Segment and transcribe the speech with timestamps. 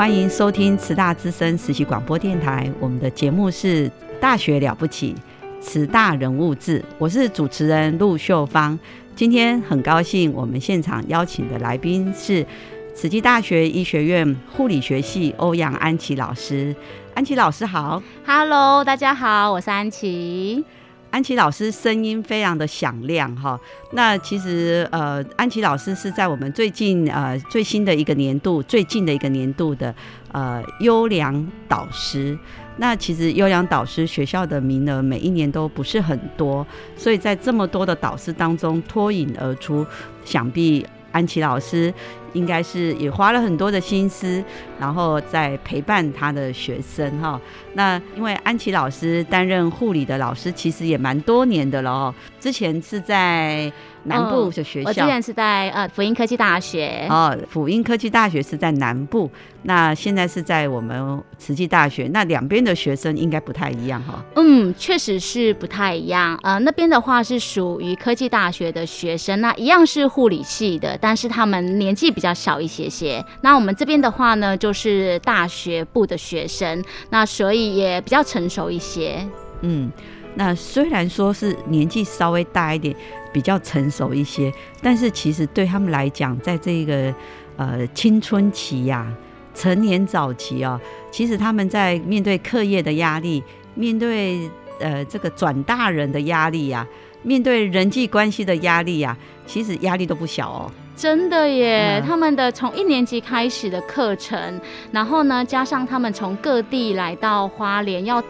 [0.00, 3.86] 欢迎收听慈大之声实习广播电台，我们的节目是
[4.18, 5.14] 《大学了不起》。
[5.62, 8.78] 慈大人物志，我是主持人陆秀芳。
[9.14, 12.46] 今天很高兴，我们现场邀请的来宾是
[12.94, 16.74] 慈济大学医学院护理学系欧阳安琪老师。
[17.12, 20.64] 安琪老师好，Hello，大家好，我是安琪。
[21.10, 23.58] 安琪老师声音非常的响亮哈。
[23.92, 29.94] 那其实呃，安琪老师是在我们最近呃最新的一个年度最近的一个年度的
[30.32, 32.38] 呃优良导师。
[32.76, 39.84] 那其实优良导师学校的名额每一年都不是很多，所以在这么多的导师当中脱颖而出，
[40.24, 41.92] 想必安琪老师
[42.32, 44.42] 应该是也花了很多的心思，
[44.78, 47.40] 然后在陪伴他的学生哈。
[47.74, 53.72] 那因为安琪老师担任护理的老师，其实也蛮多年的了哦，之前是在。
[54.04, 57.06] 南部的学校，我之前是在呃辅英科技大学。
[57.10, 59.30] 哦，辅英科技大学是在南部，
[59.64, 62.08] 那现在是在我们慈济大学。
[62.12, 64.24] 那两边的学生应该不太一样哈。
[64.36, 66.38] 嗯，确实是不太一样。
[66.42, 73.24] 呃，那边的话是属于科技大学的学生，那一样是护理系的，但是他们年纪比较小一些些。
[73.42, 79.26] 那我们这边的话呢，就是大学部的学生，那所以也比较成熟一些。
[79.60, 79.90] 嗯。
[80.36, 82.94] 那虽然说是年纪稍微大一点，
[83.32, 84.52] 比较成熟一些，
[84.82, 87.14] 但是其实对他们来讲，在这个
[87.56, 89.06] 呃青春期呀、
[89.54, 90.80] 成年早期啊，
[91.10, 93.42] 其实他们在面对课业的压力，
[93.74, 96.86] 面对呃这个转大人的压力呀，
[97.22, 99.16] 面对人际关系的压力呀，
[99.46, 100.72] 其实压力都不小哦。
[100.96, 104.60] 真的耶，他们的从一年级开始的课程，
[104.92, 108.22] 然后呢，加上他们从各地来到花莲要。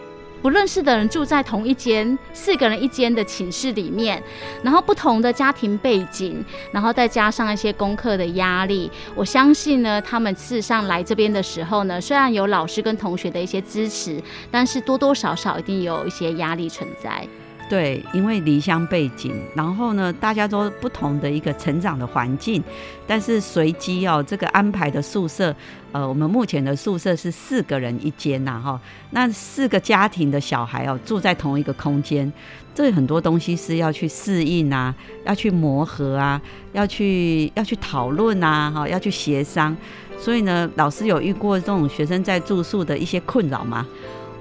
[0.43, 4.23] 不认识的人住在同一间四个人一间的寝室里面，
[4.63, 17.27] 然后不同的家庭背景，然后再加上一些功课的压力，我相信呢，他们事实上来这边的时候呢，虽然有老师跟同学的一些支持，但是多多少少一定有一些压力存在。
[17.71, 22.61] 对，因为离乡背景，然后呢，大家都不同的一个成长的环境，
[23.07, 25.55] 但是随机哦，这个安排的宿舍，
[25.93, 32.31] 呃，我们目前的宿舍是四个人一间呐，哈，那四个家庭的小孩哦，住在同一个空间，
[32.75, 34.93] 这很多东西是要去适应啊，
[35.25, 36.43] 要去磨合啊，
[36.73, 39.77] 要去要去讨论啊，哈，要去协商，
[40.19, 43.87] 所以呢，老师有遇过这种学生在住宿的一些困扰吗？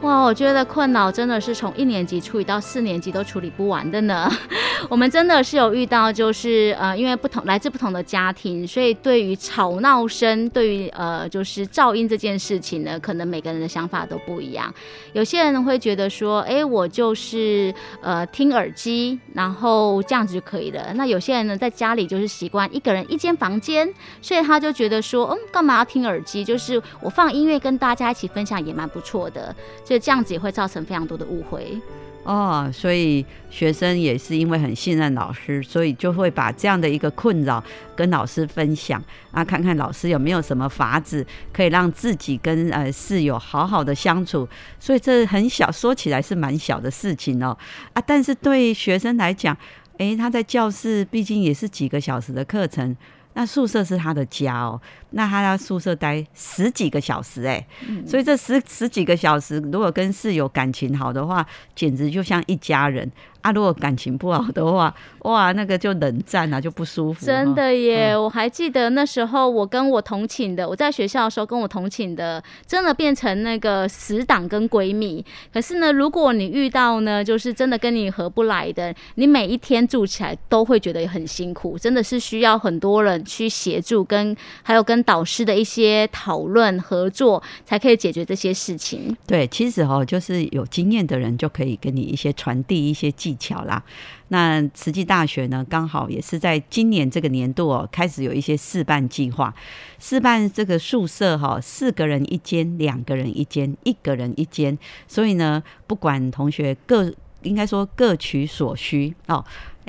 [0.01, 4.31] 哇，我觉得困扰真的是从一年级处理到四年级都处理不完的呢。
[4.89, 14.73] 我们真的是有遇到，就是呃，因为不同来自不同的家庭，所以对于吵闹声，对于呃，就是噪音这件事情呢，可能每个人的想法都不一样。
[15.11, 20.93] 有些人会觉得说，哎，我就是呃听耳机，然后这样子就可以了。
[20.95, 26.45] 那有些人呢，在家里就是习惯一个人一间房间，所以他就觉得说，嗯，干嘛要听耳机？
[26.45, 29.53] 就是我放音乐跟大家一起分享也蛮不错的。
[29.89, 31.75] 所以这样子也会造成非常多的误会
[32.23, 37.63] 哦，所以学生也是因为很信任老师，所以就会把这样的一个困扰
[37.95, 44.47] 跟老师分享啊，看看老师有没有什么法子可以让自己跟呃室友好好的相处。
[44.79, 47.57] 所以这很小，说起来是蛮小的事情哦
[47.93, 49.57] 啊，但是对学生来讲，
[49.97, 52.95] 诶，他在教室毕竟也是几个小时的课程。
[53.35, 57.65] 那宿舍是他的家哦，那他在宿舍待十几个小时哎，
[58.05, 61.45] 所以这十十几个小时，如果跟室友感情好的话，
[61.75, 63.11] 简直就像一家人
[63.41, 67.25] 啊，如果感情不好的话，哇，那个就冷战啊，就不舒服。
[67.25, 75.25] 真的耶，我还记得那时候我跟我同寝的，我在学校的时候跟我同寝的，真的变成那个死党跟闺蜜。
[75.53, 89.15] 可是呢，如果你遇到呢，就是真的跟你合不来的，你每一天住起来都会觉得很辛苦，真的是需要很多人去协助，跟还有跟导师的一些讨论合作，才可以解决这些事情。
[89.25, 93.83] 对，其实哦，就是有经验的人就可以给你一些传递一些技巧啦。
[94.31, 99.53] 那慈济大学呢，刚好也是在今年这个年度哦，开始有一些试办计划。
[99.99, 104.77] 试办这个宿舍哈，四个人一间，两个人一间，一个人一间。
[105.07, 107.11] 所以呢，不管同学各
[107.41, 109.43] 应该说各取所需哦。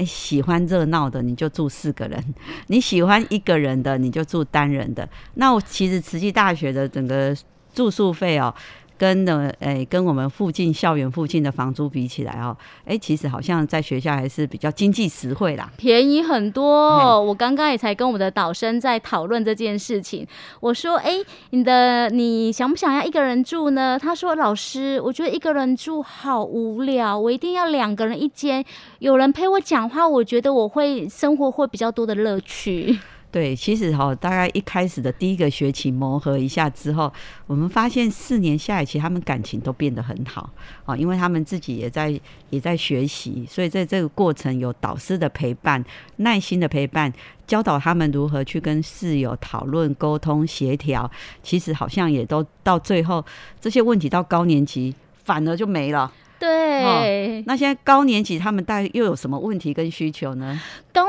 [0.05, 2.35] 喜欢热闹的你就住四个人，
[2.69, 5.09] 你喜欢一个人的你就住单人的。
[5.35, 7.37] 那我其实慈济大学的整个
[7.75, 8.55] 住宿费哦。
[9.01, 12.55] 跟的诶，跟我们附近校园附近的房租比起来哦，
[12.85, 17.19] 哎，其实好像在学校还是比较经济实惠啦，便宜很多。
[17.19, 20.27] 我刚刚也才跟我们的导生在讨论这件事情，
[20.61, 21.13] 我说，哎，
[21.49, 23.99] 你的你想不想要一个人住呢？
[23.99, 28.63] 他说，老师，我觉得一个人住好无聊，我一定要两个人一间，
[28.99, 32.99] 有人陪我讲话，我觉得我会生活会比较多的乐趣。
[33.33, 37.13] 对，其实哈，大概一开始的第一个学期磨合一下之后，
[37.47, 40.51] 我们发现四年下来，其实他们感情都变得很好
[40.85, 45.85] 啊，因为他们自己也在也在学习，所以在这个过程有导师的陪伴、
[46.17, 47.13] 耐心的陪伴，
[47.47, 51.09] 教导他们如何去跟室友讨论、沟通、协调。
[51.41, 53.25] 其实好像也都到最后，
[53.61, 54.93] 这些问题到高年级
[55.23, 56.13] 反而就没了。
[56.41, 60.59] 对，那现在高年级他们大概又有什么问题跟需求呢？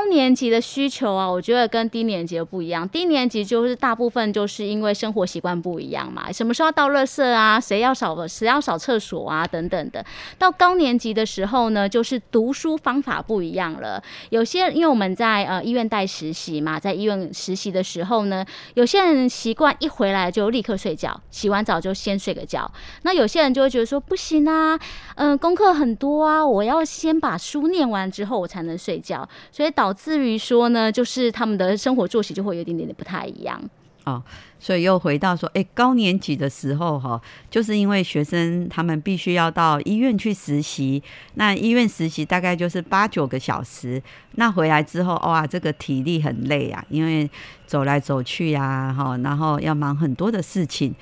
[0.02, 2.86] 高年级的需求啊，我觉得跟低年级的不一样。
[2.88, 10.04] 低年级就是大部分就是因为生活习惯不一样嘛，什么时候倒垃圾啊，谁要扫谁要扫厕所啊等等的。
[10.36, 14.02] 到高年级的时候呢，就是读书方法不一样了。
[14.30, 18.44] 有些因为我们在呃医院带实习嘛，在医院实习的时候呢，
[18.74, 22.68] 有些人习惯一回来就立刻睡觉，洗完澡就先睡个觉。
[23.02, 24.76] 那有些人就会觉得说不行啊。
[25.14, 33.62] 嗯，功课很多啊，我要先把书念完之后，我才能睡觉，所以导致于说呢，就是他们的生活作息就会有一点点的不太一样。
[34.04, 34.20] 哦，
[34.58, 41.00] 所以又回到说，哎，高年级的时候哈，就是因为学生他们必须要到医院去实习，
[41.34, 44.02] 那医院实习大概就是八九个小时，
[44.32, 47.30] 那回来之后，哇，这个体力很累啊，因为
[47.64, 50.92] 走来走去呀，哈，然后要忙很多的事情。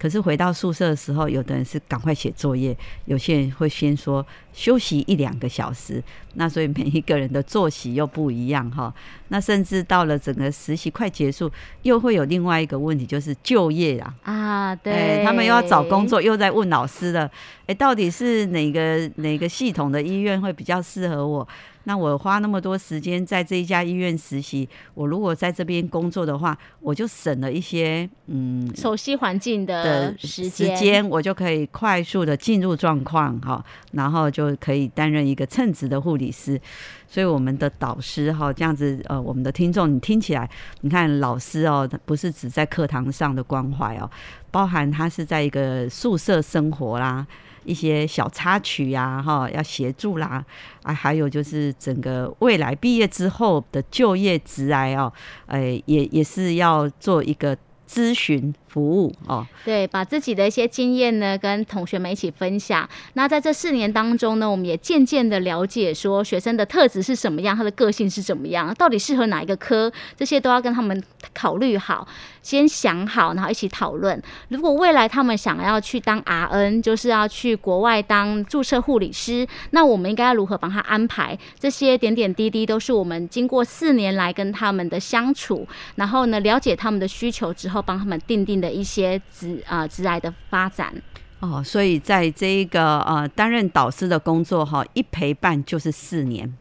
[0.00, 2.74] 可是回到宿舍的时候，有的人是赶快写作业，
[3.04, 6.02] 有些人会先说休息一两个小时。
[6.34, 8.94] 那所以每一个人的作息又不一样哈。
[9.28, 11.50] 那甚至到了整个实习快结束，
[11.82, 14.14] 又会有另外一个问题，就是就业啊。
[14.22, 17.30] 啊，对，他们又要找工作，又在问老师了。
[17.66, 21.46] 哎，到底是哪个哪个系统的医院会比较适合我？
[21.84, 36.60] 那我花那么多时间在这一家医院实习，我如果在这边工作的话，我就省了一些嗯熟悉环境的时间，我就可以快速的进入状况哈，然后就可以担任一个称职的护理师。
[37.08, 40.48] 所以我们的导师哈这样子呃，我们的听众你听起来，
[40.82, 44.08] 你看老师哦，不是只在课堂上的关怀哦，
[44.50, 47.26] 包含他是在一个宿舍生活啦。
[47.70, 50.44] 一些小插曲呀，哈，要协助啦，
[50.82, 55.12] 啊，还有就是整个未来毕业之后的就业职涯哦，
[55.46, 57.56] 哎，也也是要做一个
[57.88, 59.44] 咨询服务哦。
[59.64, 62.88] 对，把自己的一些经验呢，跟同学们一起分享。
[63.14, 71.02] 那在这四年当中呢，我们也渐渐的了解说学生的特质是什么样，他的个性是怎么样，到底适合哪一个科，这些都要跟他们
[71.34, 72.06] 考虑好。
[72.42, 74.20] 先想好，然后一起讨论。
[74.48, 81.38] 如果未来他们想要去当 RN，就是要去国外当注册护理师，那我们应该如何帮他安排？
[81.58, 90.92] 这些点点滴滴都是我们经过四年来跟他们的相处，然后呢了解他们的需求之后，帮他们定定的一些职啊职癌的发展。
[91.40, 96.54] 哦，所以在这一个呃担任导师的工作哈，一陪伴就是四年。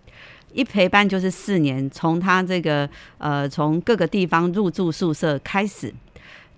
[0.52, 2.90] 一陪伴就是四年，从他这个
[3.20, 5.94] 呃，从各个地方入住宿舍开始，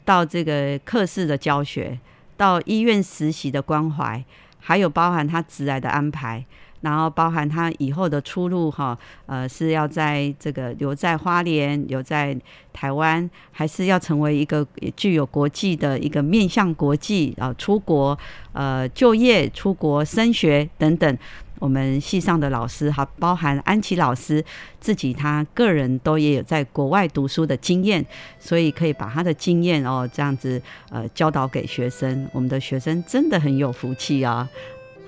[0.06, 2.00] 到这个课室的教学，
[2.38, 4.24] 到医院实习的关怀，
[4.60, 6.46] 还有包含他职来的安排，
[6.82, 12.38] 然后包含他以后的出路哈，呃，是要在这个留在花莲，留在
[12.74, 18.18] 台湾，还是要成为一个具有国际的一个面向国际啊，出国
[18.54, 21.18] 呃就业、出国升学等等。
[21.60, 24.44] 我们系上的老师哈，包含安琪老师
[24.80, 28.04] 自己，他个人都也有在国外读书的经验，
[28.40, 30.60] 所以可以把他的经验哦这样子
[30.90, 32.28] 呃教导给学生。
[32.34, 34.50] 我们的学生真的很有福气啊！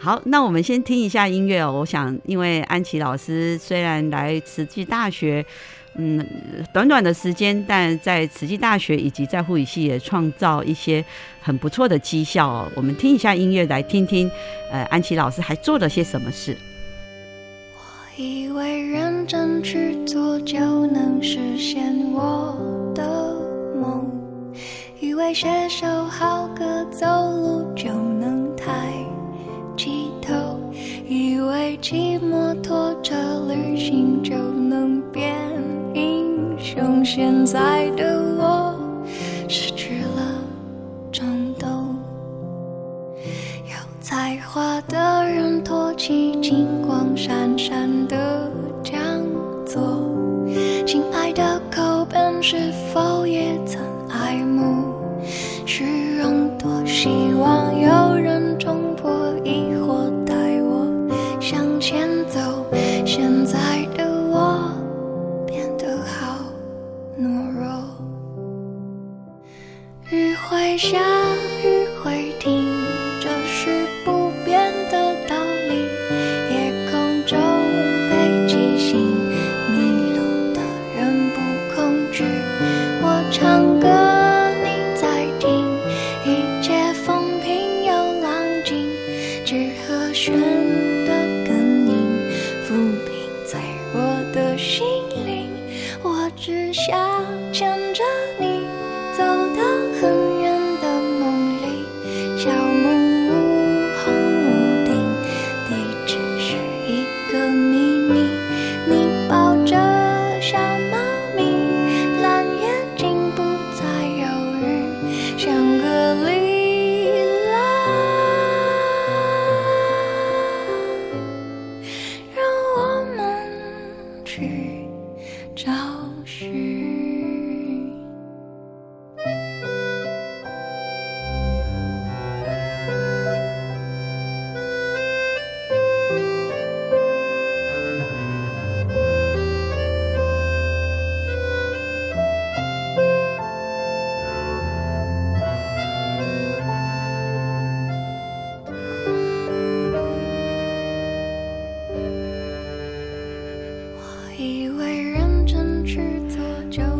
[0.03, 1.71] 好，那我们先听一下音乐哦。
[1.71, 5.45] 我想，因为安琪老师虽然来慈济大学，
[5.95, 6.21] 嗯，
[6.73, 11.01] 短短的时间，但在慈济大学以及在护理系也创造一些
[11.41, 12.69] 很不错的绩效哦。
[12.75, 14.29] 我们听一下音乐，来听听，
[14.73, 16.57] 呃，安琪老师还做了些什么事。
[17.73, 23.33] 我以为认真去做就能实现我的
[23.81, 24.05] 梦，
[24.99, 28.91] 以为写首好歌走路就能抬。
[29.75, 30.59] 起头，
[31.07, 33.15] 以为骑摩托车
[33.47, 35.35] 旅行就能变
[35.93, 38.22] 英雄，现在的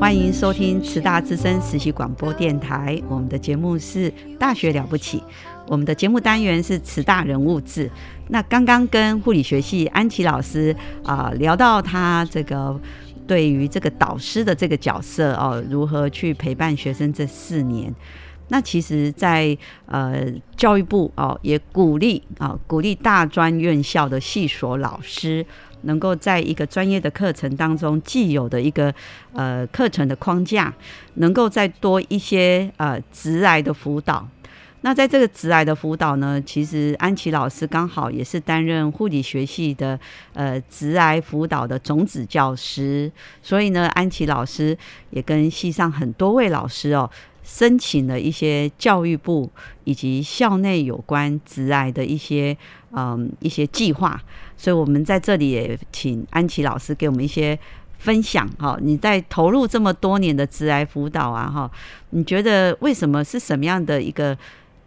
[0.04, 5.20] 欢迎收听慈大之声实习广播电台，我们的节目是《大学了不起》，
[5.66, 7.90] 我们的节目单元是慈大人物志。
[8.28, 12.78] 那刚刚跟护理学系安琪老师啊聊到他这个
[13.26, 17.96] 对于这个导师的这个角色哦，如何去陪伴学生这四年。
[18.50, 20.26] 那其实，在呃
[20.58, 25.46] 教育部哦也鼓励啊鼓励大专院校的系所老师。
[25.84, 28.94] 能够在一个专业的课程当中，既有的一个
[29.34, 30.74] 呃课程的框架，
[31.16, 34.28] 能够再多一些呃直来的辅导。
[34.86, 40.00] 那在这个直癌的辅导呢，其实安琪老师刚好也是担任护理学系的
[40.34, 43.12] 呃直癌辅导的种子教师，
[43.42, 44.78] 所以呢，安琪老师
[45.10, 47.10] 也跟系上很多位老师哦。
[47.46, 49.52] 申请了一些教育部
[49.84, 52.58] 以及校内有关职癌的一些
[52.92, 54.18] 嗯一些计划，
[54.56, 57.60] 所以我们在这里也请安琪老师给我们一些
[57.98, 58.78] 分享哈。
[58.82, 61.70] 你在投入这么多年的职癌辅导啊哈，
[62.12, 64.38] 你觉得为什么是什么样的一个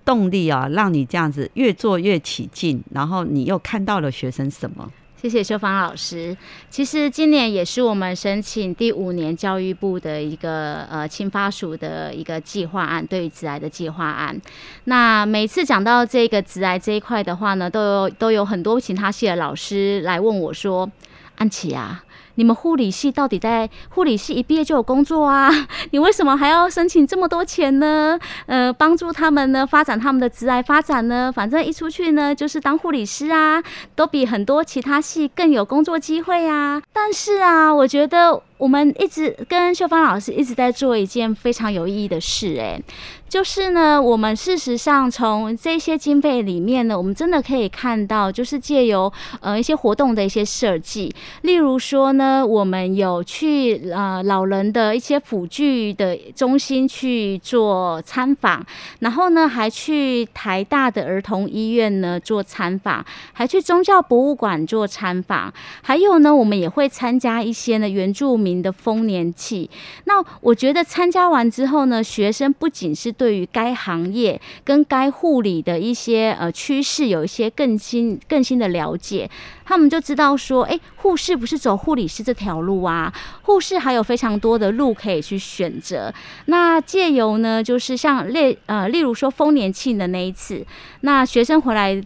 [0.06, 2.82] 动力啊，让你这样子越做越起劲？
[2.94, 4.90] 然后你又看到了学生什么？
[5.20, 6.36] 谢谢修芳老师。
[6.70, 14.40] 其实今年也是我们申请第五年教育部的一个呃青发署的一个计划案，对于直癌的计划案。
[14.84, 20.88] 那每次讲到这个直癌这一块的话呢，都有都有很多其他系的老师来问我说
[21.36, 22.04] ：“安琪啊。”
[22.36, 25.50] 你们护理系到底在护理系一毕业就有工作啊？
[25.90, 28.18] 你为什么还要申请这么多钱呢？
[28.46, 31.30] 呃，帮助他们呢发展他们的职业发展呢？
[31.34, 33.62] 反正一出去呢就是当护理师啊，
[33.94, 36.80] 都比很多其他系更有工作机会啊。
[36.92, 38.42] 但是啊，我觉得。
[38.58, 42.78] 我们一直跟秀芳老师一直在做一件非常有意义的事，哎，
[43.28, 58.64] 就是呢，我们事实上从这些经费里面呢，我们真的可以看到，就是借由呃一些活动的一些设计，例如说呢，呢，我们有去呃老人的一些辅具的中心去做参访，
[58.98, 69.68] 然后呢还去台大的儿童医院呢做参访，还去宗教博物馆做参访，还有呢我们也会参加一些呢原住民的丰年祭。
[70.04, 79.28] 那我觉得参加完之后呢，学生不仅是对于该行业跟该护理的一些呃趋势有一些更新更新的了解，
[79.64, 83.12] 他们就知道说，哎，护士不是走护理师这条路啊，
[83.42, 86.12] 护士还有非常多的路可以去选择。
[86.46, 90.64] 那借由呢，就是像例呃，例如说丰年庆的那一次，
[91.00, 92.00] 那学生回来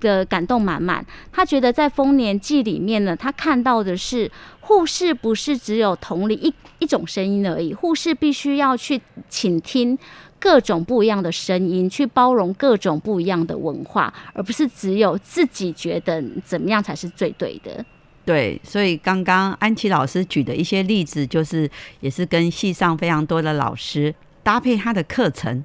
[0.00, 4.30] 的感动满满，他觉得在丰年祭里面呢，他看到的是
[4.60, 9.98] 护士不是只有同理一一种声音而已，护士必须要去倾听。
[10.42, 17.84] 各种不一样的声音，去包容各种不一样的文化，而不是只有自己觉得怎么样才是最对的。
[18.24, 25.62] 对，所以刚刚安琪老师举的一些例子，就是也是跟系上非常多的老师搭配他的课程。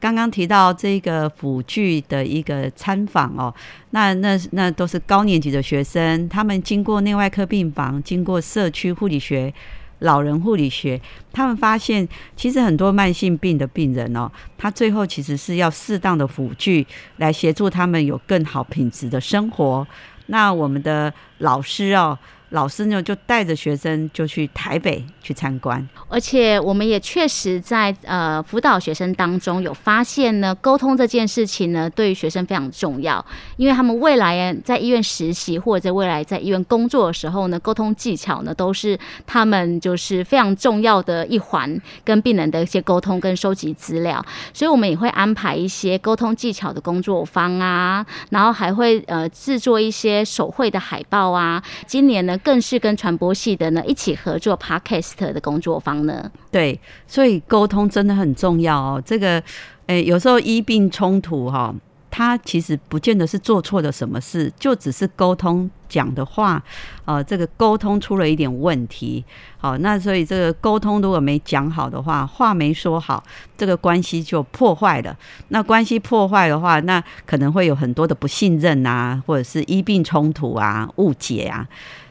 [0.00, 3.54] 刚刚提到这个辅具的一个参访哦，
[3.90, 9.52] 那那那都是高年级的学生，他们经过内外科病房，经过社区护理学。
[10.00, 11.00] 老人护理学，
[11.32, 16.86] 他们发现，其实很多慢性病的病人哦，他最后其实是要适当的辅具
[17.16, 19.84] 来协助他们有更好品质的生活。
[20.26, 22.16] 那我们的老师哦。
[22.50, 33.22] 老师呢，就带着学生就去台北去参观，而且我们也确实在呃辅导学生当中有发现呢，沟通这件事情呢，对于学生非常重要，
[33.58, 44.24] 因为他们未来在医院实习或者未来在医院工作的时候呢，沟通技巧呢都是他们就是非常重要的一环，跟病人的一些沟通跟收集资料，
[44.54, 52.37] 所以我们也会安排一些沟通技巧的工作坊啊，然后还会呃制作一些手绘的海报啊，今年呢。
[52.38, 56.30] 更是跟传播系的呢一起合作 Podcast 的工作坊呢。
[56.50, 59.02] 对，所以沟通真的很重要哦。
[59.04, 59.42] 这个，
[59.86, 61.74] 诶，有时候医病冲突哈，
[62.10, 66.62] 他其实不见得是做错了什么事，就只是沟通讲的话，
[67.04, 69.24] 呃，这个沟通出了一点问题。
[69.58, 73.22] 好，那所以这个沟通如果没讲好的话，话没说好，
[73.56, 75.16] 这个关系就破坏了。
[75.48, 81.66] 那关系破坏的话，那可能会有很多的不信任啊，或者是医病冲突啊、误解啊。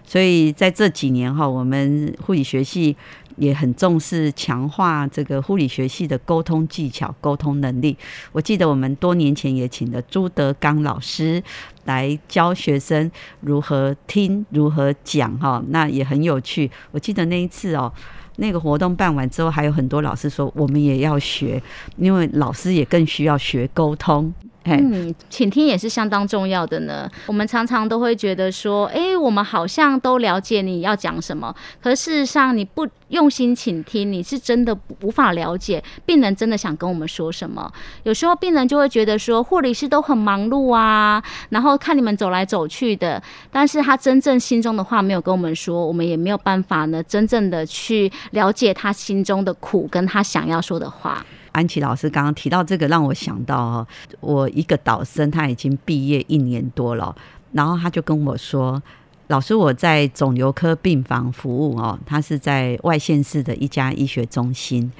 [0.07, 2.95] 所以在这几年哈，我们护理学系
[3.35, 7.95] 也很重视强化这个护理学系的沟通技巧、沟通能力。
[8.31, 11.43] 我记得我们多年前也请了朱德刚老师
[11.83, 13.11] 来教学生
[13.41, 16.71] 如何听、如何讲哈，那也很有趣。
[16.91, 17.91] 我记得那一次哦，
[18.37, 21.61] 那个活动办完之后，还有很多老师说我们也要学，
[21.97, 24.33] 因为老师也更需要学沟通。
[24.75, 27.09] 嗯，倾听也是相当重要的呢。
[27.27, 37.71] 我们常常都会觉得说，哎，我们好像都了解你要讲什么，可事实上你不用心倾听，你是真的无法了解病人真的想跟我们说什么。
[38.03, 51.25] 有时候病人就会觉得说，护理师都很忙碌啊，然后看你们走来走去的，但是他真正心中的话没有跟我们说，我们也没有办法呢，真正的去了解他心中的苦跟他想要说的话。
[51.57, 53.87] 安琪老师刚刚提到这个，让我想到哦，
[54.19, 57.15] 我一个导生他已经毕业一年多了，
[57.51, 58.79] 然后他就跟我说
[59.25, 64.91] ：“老师，我在肿瘤科病房服务哦，他是在外县市的一家医学中心，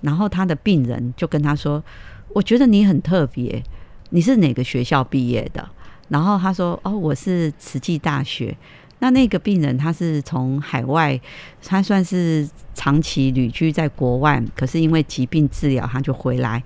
[0.00, 1.84] 然后他的病人就跟他说
[2.32, 3.62] ：‘我觉得你很特别，
[4.08, 5.68] 你是哪个学校毕业的？’
[6.08, 8.56] 然后他说：‘哦，我是慈济大学。’
[8.98, 11.20] 那那个病人他是从海外，
[11.62, 16.62] 他算是长期旅居在国外，可是因为疾病治疗他就回来，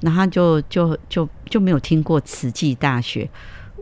[0.00, 3.28] 那他就就就就没有听过慈济大学。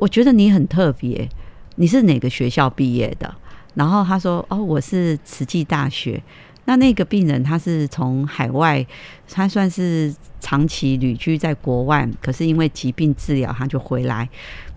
[0.01, 1.29] 我觉得你很特别，
[1.77, 3.33] 你是哪个学校毕业的？
[3.75, 6.21] 然后他说：“哦，我是慈济大学。”
[6.67, 8.87] 那那个病人他是从海外，
[9.29, 14.29] 他算是长期旅居在国外，可是因为疾病治疗他就回来，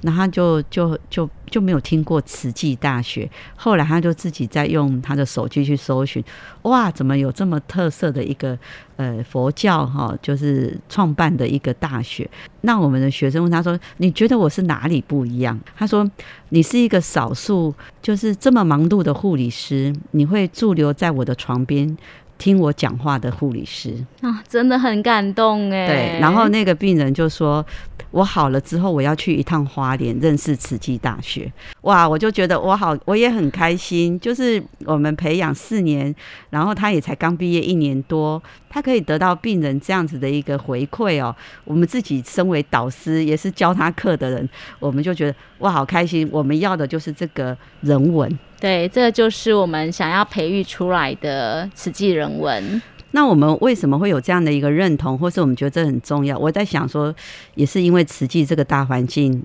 [0.01, 3.27] 那他就就就就没有听过慈济大学。
[3.55, 6.23] 后来他就自己在用他的手机去搜寻，
[6.61, 8.57] 哇，怎么有这么特色的一个
[8.97, 12.29] 呃佛教哈，就是创办的一个大学。
[12.61, 16.09] 那我们的学生问他说：“你觉得我是哪里不一样？”他说
[16.49, 21.97] ：“你是一个少数，就是这么忙碌的护理师，你会驻留在我的床边。”
[22.37, 25.87] 听我讲话的护理师啊，真的很感动哎。
[25.87, 27.65] 对，然后那个病人就说
[28.11, 34.19] ：“我好了之后，我要去一趟花莲认识慈济大学。”哇，我就觉得我好，我也很开心。
[34.19, 36.13] 就是我们培养四年，
[36.49, 41.33] 然后他也才刚毕业一年多，他可以得到病人这样子的一个回馈哦。
[41.63, 46.27] 我们自己身为导师，也是教他课的人，我们就觉得哇，好开心。
[46.31, 48.29] 我们要的就是这个人文。
[48.65, 52.81] 对，这就是我们想要培育出来的慈济人文。
[53.11, 56.35] 那我们为什么会有这样的一个认同，或是我们觉得这很重要？
[56.35, 57.13] 我在想说，
[57.53, 59.43] 也是因为慈济这个大环境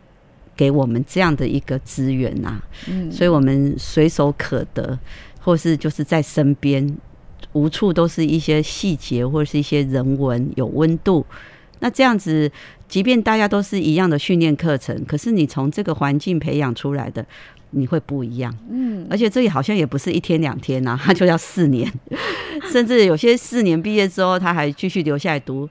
[0.57, 4.99] 给我们这样的一个资源呐，嗯，所以我们随手可得，
[5.39, 6.97] 或是就是在身边，
[7.53, 11.27] 无处都是一些细节或者是一些人文有温度。
[11.81, 12.51] 那这样子，
[12.89, 17.27] 即便大家都是一样的训练课程，可是你从这个环境培养出来的。
[17.73, 21.89] 你会不一样，嗯，而且这里好像也不是一天两天呐，他就要四年，
[22.69, 25.69] 甚至有些四年毕业之后，他还继续留下来读，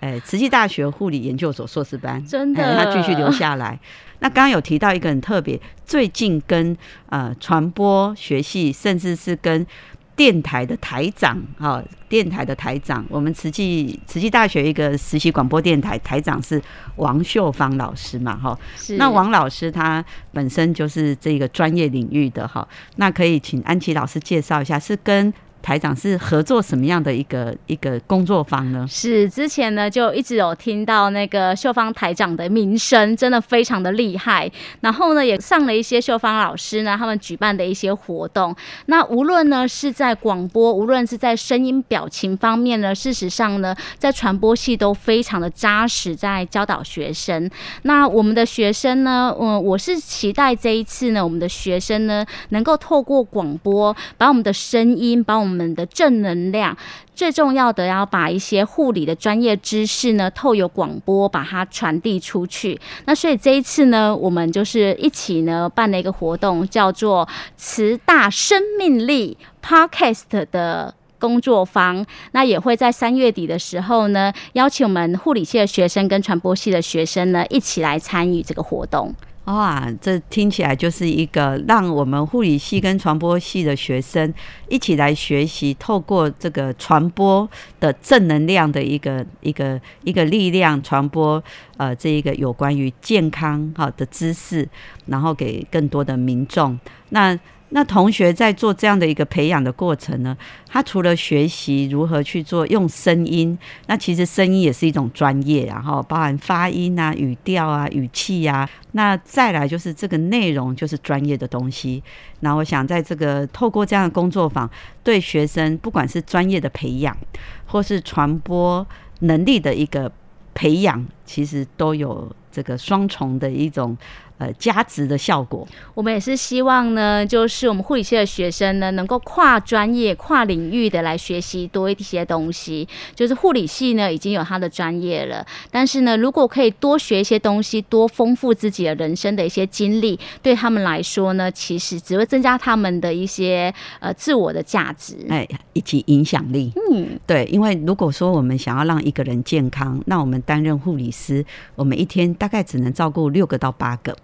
[0.00, 3.78] 哎，慈济大学护理研究所硕士班，真的，他继续留下来。
[4.20, 6.74] 那刚刚有提到一个很特别，最近跟
[7.10, 9.66] 呃传播学系，甚至是跟。
[10.14, 16.60] 电台的台长，哈，电台的台长，我们慈济慈济大学一个实习广播电台台长是
[16.96, 18.58] 王秀芳老师嘛，哈，
[18.98, 25.32] 那王老师他本身就是这个专业领域的哈，那可以请安琪老师介绍一下，是跟。
[25.62, 28.84] 台长是合作什么样的一个一个工作坊呢？
[28.88, 34.50] 是之前呢就一直有听到那个秀芳台长的名声，真的非常的厉害。
[34.80, 38.54] 然后呢也上了一些秀芳老师呢他们举办的一些活动。
[38.86, 47.48] 那无论呢是在广播，无论是在声音表情方面呢，事实上呢在传播系都非常的扎实，在教导学生。
[47.82, 56.76] 那我们的学生呢，嗯，我是期待这一次呢，我们的学生呢能够透过广播，把我们的声音，把我们们的正能量，
[57.14, 62.80] 最重要的要把一些护理的专业知识呢，透过广播把它传递出去。
[63.04, 72.04] 那所以这一次呢，我们就是一起呢办了一个活动，叫做“慈大生命力 ”Podcast 的工作坊。
[72.32, 79.14] 那也会在三月底的时候呢，邀请我们护理系的学生跟传播系的学生呢，一起来参与这个活动。
[79.46, 84.32] 哇，这听起来就是一个让我们护理系跟传播系的学生
[84.68, 87.48] 一起来学习，透过这个传播
[87.80, 91.42] 的正能量的一个一个一个力量传播，
[91.76, 94.66] 呃，这一个有关于健康哈的知识，
[95.06, 96.78] 然后给更多的民众。
[97.08, 97.36] 那
[97.74, 100.36] 那同学在做这样的一个培养的过程呢，
[100.68, 112.02] 他除了学习如何去做用声音，那其实声音也是一种专业，然后包含发音啊、语调啊、语气呀，那再来就是这个内容就是专业的东西。
[112.40, 114.70] 那我想在这个透过这样的工作坊，
[115.02, 117.16] 对学生不管是专业的培养，
[117.64, 118.86] 或是传播
[119.20, 120.12] 能力的一个
[120.52, 123.96] 培养，其实都有这个双重的一种。
[124.42, 132.88] 呃，加值的效果，我们也是希望呢，就是我们护理系的学生呢，能够跨专业、跨领域的来学习多一些东西。
[133.14, 146.72] 就是护理系呢，已经有他的专业了，但是呢，如果可以多学一些东西，多丰富自己的人生的一些经历，对他们来说呢，其实只会增加他们的一些呃自我的价值，哎，以及影响力。
[146.90, 151.44] 嗯，对，因为如果说我们想要让一个人健康，那我们担任护理师，
[151.76, 154.16] 我们一天大概只能照顾六个到八个。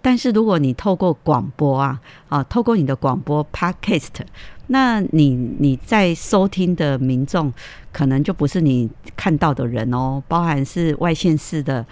[0.00, 4.08] 但是如果你透过广播啊，啊，透过你的广播 podcast，
[4.68, 7.52] 那你你在收听的民众，
[7.92, 11.84] 可能就不是你看到的人哦，包含是外线式的，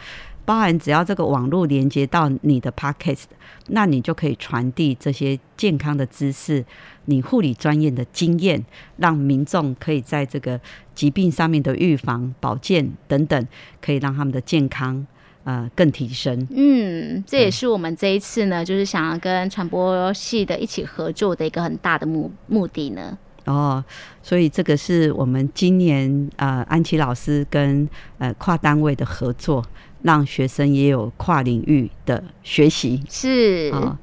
[0.44, 3.24] 包含只要这个网络连接到你的 podcast，
[3.68, 6.64] 那你就可以传递这些健康的知识，
[7.04, 8.64] 你护理专业的经验，
[8.96, 10.58] 让民众可以在这个
[10.94, 13.46] 疾病上面的预防、保健等等，
[13.80, 15.06] 可以让他们的健康。
[15.44, 16.46] 呃，更提升。
[16.50, 23.16] 嗯，这也是我们这一次呢，就是想要跟传播系的一起合作的一个很大的目目的呢。
[23.46, 23.82] 哦，
[24.22, 29.64] 所以这个是我们今年呃安琪老师跟呃跨单位的合作，
[30.02, 33.02] 让学生也有跨领域的学习。
[33.08, 33.98] 是啊，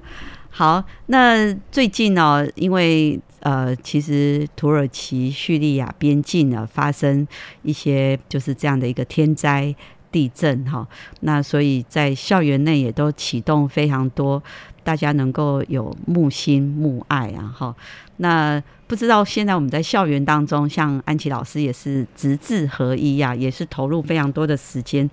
[0.50, 7.26] 好，那最近呢，因为呃，其实土耳其叙利亚边境呢发生
[7.62, 9.73] 一些就是这样的一个天灾。
[10.12, 10.88] 地震哈，
[11.22, 14.41] 那所以在校园内也都启动非常多，
[14.84, 17.76] 大家能够有木心木爱啊哈。
[18.17, 25.10] 那不知道现在我们在校园当中，像安琪老师也是直字合一呀，也是投入非常多的时间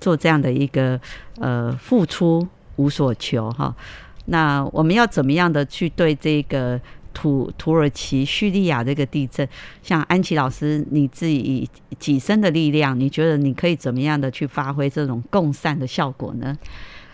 [0.00, 1.00] 做这样的一个
[1.38, 3.74] 呃付出无所求哈。
[4.26, 6.80] 那我们要怎么样的去对这个？
[7.20, 9.48] 土土耳其叙利亚这个地震，
[9.82, 16.56] 像安琪老师，你自己以己身的力量，你觉得你可以怎么样的去发挥这种共善的效果呢？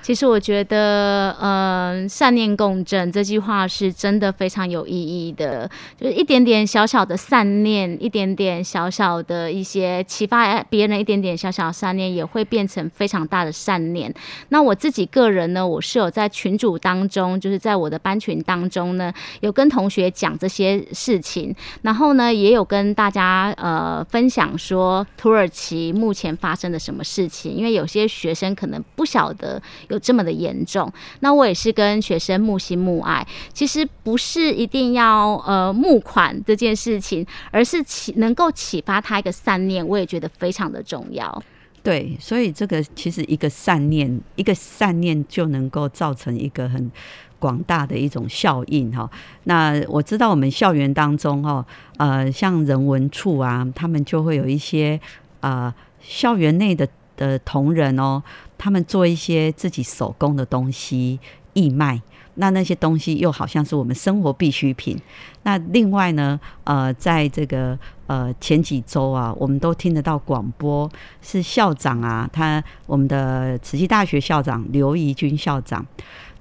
[0.04, 5.66] 其实我觉得，嗯，善念共振这句话是真的非常有意义的。
[5.98, 14.14] 就是一点点小小的善念，一点点小小的一些启发别人，一点点小小的善念，也会变成非常大的善念。
[14.50, 29.62] 那我自己个人呢，我是有在群组当中，就是在我的班群当中呢，有跟同学讲这些事情，然后呢，也有跟大家呃分享说土耳其目前发生的什么事情，因为有些学生可能不晓得。
[29.94, 41.42] 有这么的严重，那我也是跟学生募心募爱，其实不是一定要呃募款这件事情，而是启能够启发他一个善念，我也觉得非常的重要。
[41.82, 46.90] 对，所以这个其实一个善念，一个善念就能够造成一个很
[47.38, 49.08] 广大的一种效应哈。
[49.44, 51.64] 那我知道我们校园当中哈，
[51.98, 54.98] 呃，像人文处啊，他们就会有一些
[55.40, 58.22] 啊校园内的的同仁哦。
[58.56, 61.18] 他们做一些自己手工的东西
[61.52, 62.00] 义卖，
[62.36, 64.98] 那那些东西又好像是我们生活必需品。
[65.42, 75.84] 那另外呢，呃，在这个呃前几周啊，我们都听得到广播，是校长啊，他我们的慈溪大学校长刘怡君校长，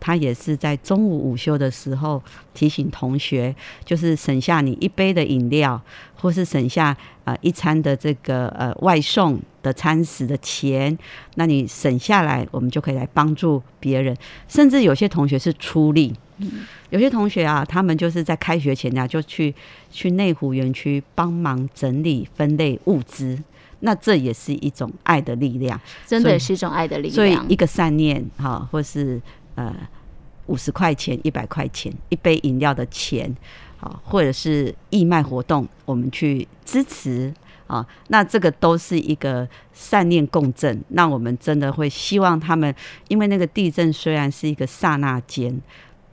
[0.04, 2.22] 他也是在中午午休的时候
[2.54, 5.82] 提醒同学，就是省下你一杯的饮料，
[6.16, 9.40] 或是省下呃一餐的这个呃外送。
[9.64, 11.00] 的餐食的钱，
[11.36, 14.14] 那你省下来，我们就可以来帮助别人。
[14.46, 16.14] 甚至有些同学是出力，
[16.90, 19.56] 有些同学啊，他们就是在开学前呀，就去
[19.90, 23.42] 去内湖园区帮忙整理分类物资。
[23.80, 27.16] 那这也是一种爱的力量，真的是一种爱的力量。
[27.16, 29.22] 所以一个善念哈，或是
[29.56, 29.76] 呃
[30.48, 33.36] 五十块钱、一百块钱、一杯饮料的钱，
[33.78, 37.34] 好，或者是义卖活动，我们去支持。
[37.66, 42.76] 啊，那这个都是一个善念共振，那我们真的会希望他们，
[43.08, 45.60] 因为那个地震虽然是一个刹那间，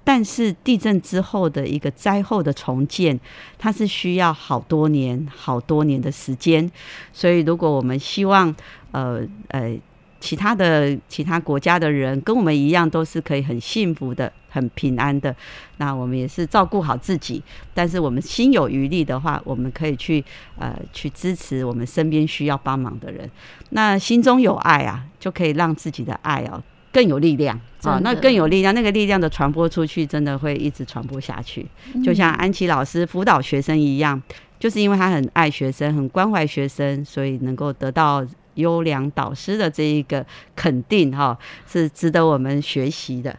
[0.04, 3.18] 但是地震之后的一个灾后的重建，
[3.58, 6.70] 它是需要好多年、好多年的时间，
[7.12, 8.54] 所以如果我们希望，
[8.92, 9.76] 呃呃。
[10.20, 15.34] 其他的其他国家的人跟我们一样，都是可以很幸福的、很平安的。
[15.78, 20.22] 那我们也是照顾好自己，但是我们心有余力的话，我们可以去
[20.58, 23.28] 呃去支持我们身边需要帮忙的人。
[23.70, 31.66] 那心中有爱啊，就可以让自己的爱哦更有力量啊，那更有力量，那个力量的传播出去，真的会一直传播下去。
[32.04, 34.22] 就像安琪老师辅导学生一样，
[34.58, 38.22] 就是因为他很爱学生，很关怀学生，所以能够得到。
[38.54, 43.38] 优良导师的这一个肯定哈，是值得我们学习的。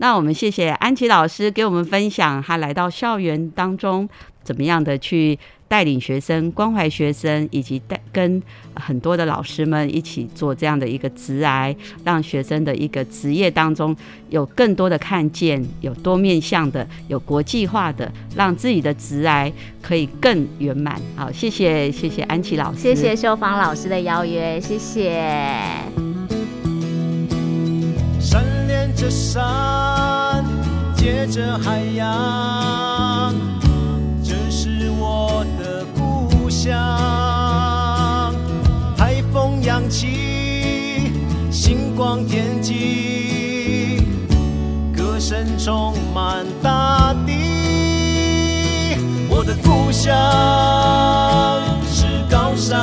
[0.00, 4.08] 那我们谢谢安琪老师给我们分享，他来到校园当中
[4.42, 5.38] 怎么样的去。
[5.70, 8.42] 带领学生、关怀学生，以及带跟
[8.74, 13.96] 很多的老师们一起做这样的一个职癌，让学生的一个职业当中
[14.30, 21.00] 有更多的看见，有多面向的，有国际化的，让自己的职癌可以更圆满。
[21.14, 25.24] 好，谢谢谢谢安琪老师，谢谢修芳老师的邀约，谢谢。
[29.00, 30.44] 着山，
[30.94, 33.34] 接着海洋，
[34.22, 36.50] 这是我的故。
[36.50, 36.74] 乡，
[38.98, 41.12] 海风扬起，
[41.50, 44.02] 星光天际，
[44.94, 47.32] 歌声充满大地。
[49.30, 50.12] 我的故乡
[51.90, 52.76] 是高山，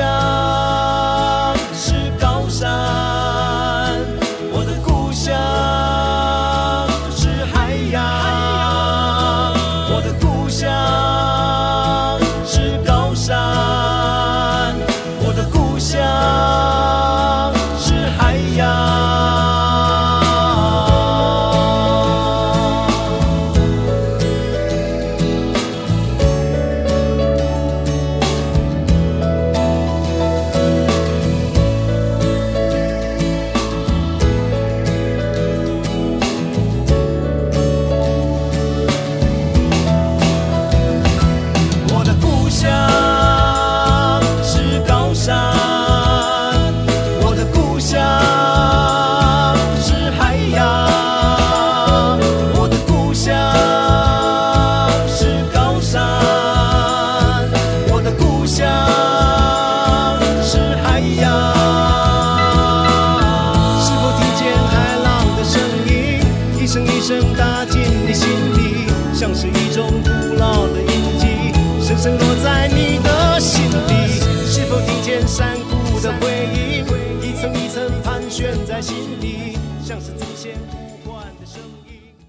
[0.00, 0.49] 是